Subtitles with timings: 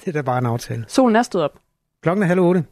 [0.00, 0.84] Det er da bare en aftale.
[0.88, 1.58] Solen er stået op.
[2.02, 2.64] Klokken er halv otte.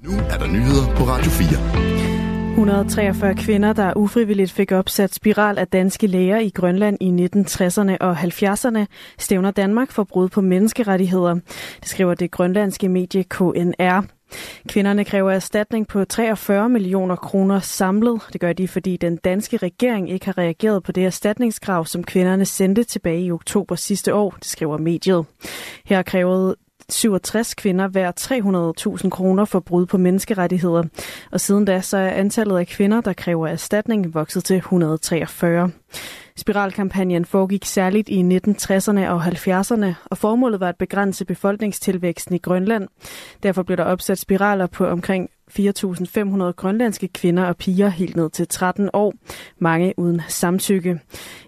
[0.00, 1.86] Nu er der nyheder på Radio 4.
[2.50, 8.16] 143 kvinder, der ufrivilligt fik opsat spiral af danske læger i Grønland i 1960'erne og
[8.18, 8.86] 70'erne,
[9.18, 11.34] stævner Danmark for brud på menneskerettigheder.
[11.80, 14.15] Det skriver det grønlandske medie KNR.
[14.68, 18.20] Kvinderne kræver erstatning på 43 millioner kroner samlet.
[18.32, 22.44] Det gør de, fordi den danske regering ikke har reageret på det erstatningskrav, som kvinderne
[22.44, 25.24] sendte tilbage i oktober sidste år, det skriver mediet.
[25.84, 26.56] Her krævede
[26.88, 28.12] 67 kvinder hver
[29.02, 30.82] 300.000 kroner for brud på menneskerettigheder.
[31.32, 35.70] Og siden da så er antallet af kvinder, der kræver erstatning, vokset til 143.
[36.36, 42.88] Spiralkampagnen foregik særligt i 1960'erne og 70'erne, og formålet var at begrænse befolkningstilvæksten i Grønland.
[43.42, 48.48] Derfor blev der opsat spiraler på omkring 4.500 grønlandske kvinder og piger helt ned til
[48.48, 49.14] 13 år,
[49.58, 51.00] mange uden samtykke.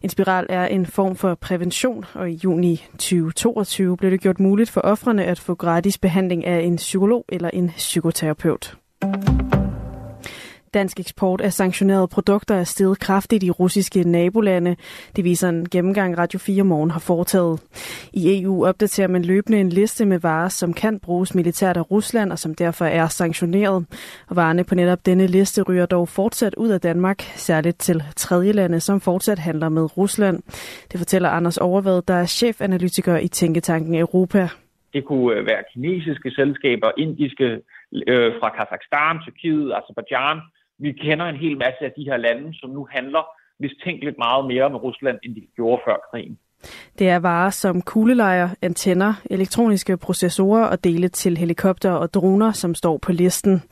[0.03, 4.71] En spiral er en form for prævention, og i juni 2022 blev det gjort muligt
[4.71, 8.77] for offrene at få gratis behandling af en psykolog eller en psykoterapeut.
[10.75, 14.77] Dansk eksport af sanktionerede produkter er steget kraftigt i russiske nabolande.
[15.17, 17.61] Det viser en gennemgang Radio 4 Morgen har foretaget.
[18.13, 22.33] I EU opdaterer man løbende en liste med varer, som kan bruges militært af Rusland
[22.33, 23.87] og som derfor er sanktioneret.
[24.29, 28.81] Og varerne på netop denne liste ryger dog fortsat ud af Danmark, særligt til tredjelande,
[28.81, 30.43] som fortsat handler med Rusland.
[30.93, 34.49] Det fortæller Anders Overvad, der er chefanalytiker i Tænketanken Europa.
[34.93, 37.49] Det kunne øh, være kinesiske selskaber, indiske
[38.13, 40.39] øh, fra Kazakhstan, Tyrkiet, Azerbaijan,
[40.79, 43.23] vi kender en hel masse af de her lande, som nu handler
[43.59, 46.39] mistænkeligt meget mere med Rusland, end de gjorde før krigen.
[46.99, 52.75] Det er varer som kuglelejer, antenner, elektroniske processorer og dele til helikopter og droner, som
[52.75, 53.63] står på listen.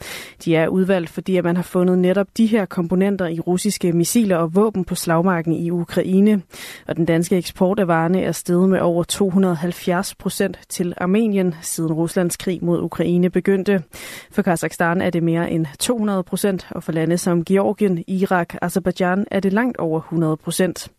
[0.45, 4.37] De er udvalgt, fordi at man har fundet netop de her komponenter i russiske missiler
[4.37, 6.43] og våben på slagmarken i Ukraine.
[6.89, 11.93] Og den danske eksport af varerne er steget med over 270 procent til Armenien, siden
[11.93, 13.83] Ruslands krig mod Ukraine begyndte.
[14.31, 19.27] For Kazakhstan er det mere end 200 procent, og for lande som Georgien, Irak, Azerbaijan
[19.31, 20.91] er det langt over 100 procent.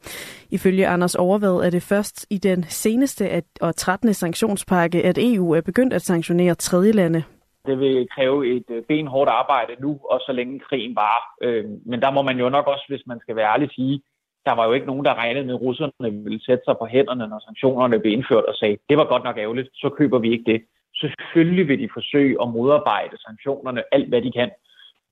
[0.51, 4.13] Ifølge Anders Overvad er det først i den seneste og 13.
[4.13, 7.23] sanktionspakke, at EU er begyndt at sanktionere tredje lande.
[7.65, 11.17] Det vil kræve et øh, benhårdt arbejde nu, og så længe krigen var.
[11.41, 14.01] Øh, men der må man jo nok også, hvis man skal være ærlig, sige,
[14.45, 17.27] der var jo ikke nogen, der regnede med, at russerne ville sætte sig på hænderne,
[17.27, 20.51] når sanktionerne blev indført og sagde, det var godt nok ærgerligt, så køber vi ikke
[20.51, 20.61] det.
[21.01, 24.51] Selvfølgelig vil de forsøge at modarbejde sanktionerne alt, hvad de kan.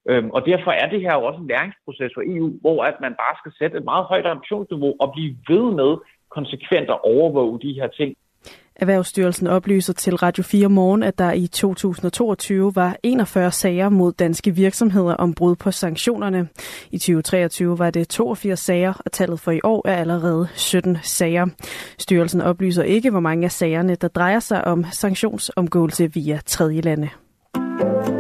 [0.10, 3.14] Øhm, og derfor er det her jo også en læringsproces for EU, hvor at man
[3.24, 5.92] bare skal sætte et meget højt ambitionsniveau og blive ved med
[6.30, 8.16] konsekvent at overvåge de her ting.
[8.76, 14.52] Erhvervsstyrelsen oplyser til Radio 4 Morgen, at der i 2022 var 41 sager mod danske
[14.52, 16.48] virksomheder om brud på sanktionerne.
[16.92, 21.48] I 2023 var det 82 sager, og tallet for i år er allerede 17 sager.
[22.00, 27.10] Styrelsen oplyser ikke, hvor mange af sagerne, der drejer sig om sanktionsomgåelse via tredjelande.
[27.56, 28.15] lande.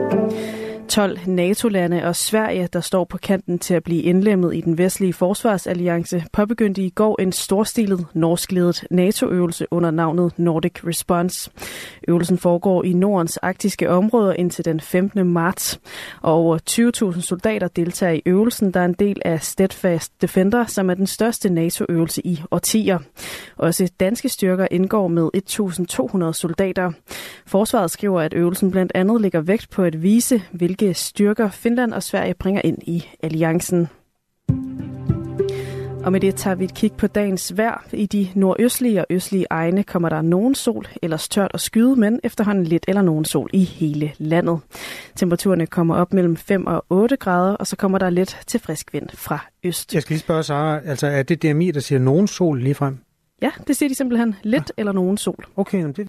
[0.96, 5.14] 12 NATO-lande og Sverige, der står på kanten til at blive indlemmet i den vestlige
[5.14, 11.52] forsvarsalliance, påbegyndte i går en storstilet norskledet NATO-øvelse under navnet Nordic Response.
[12.08, 15.28] Øvelsen foregår i Nordens arktiske områder indtil den 15.
[15.28, 15.80] marts,
[16.22, 16.58] og over
[17.16, 21.08] 20.000 soldater deltager i øvelsen, der er en del af Steadfast Defender, som er den
[21.08, 23.00] største NATO-øvelse i årtier.
[23.58, 25.30] Også danske styrker indgår med
[26.28, 26.92] 1.200 soldater.
[27.46, 30.42] Forsvaret skriver, at øvelsen blandt andet lægger vægt på at vise,
[30.86, 33.88] hvilke styrker Finland og Sverige bringer ind i alliancen.
[36.06, 37.86] Og med det tager vi et kig på dagens vejr.
[37.94, 42.20] I de nordøstlige og østlige egne kommer der nogen sol, ellers tørt og skyde, men
[42.24, 44.60] efterhånden lidt eller nogen sol i hele landet.
[45.16, 48.94] Temperaturerne kommer op mellem 5 og 8 grader, og så kommer der lidt til frisk
[48.94, 49.94] vind fra øst.
[49.94, 52.98] Jeg skal lige spørge Sara, altså er det DMI, der siger nogen sol lige frem?
[53.42, 54.36] Ja, det siger de simpelthen.
[54.44, 54.82] Lidt ja.
[54.82, 55.46] eller nogen sol.
[55.56, 56.08] Okay, det